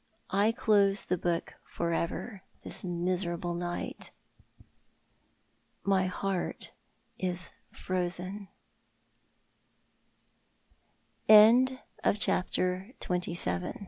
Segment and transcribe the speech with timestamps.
[0.31, 4.09] I close the book for ever this miserable night.
[5.83, 6.71] My heart
[7.19, 8.47] is frozen.
[11.29, 13.19] CHAPTER XXVIII.
[13.59, 13.75] DEATH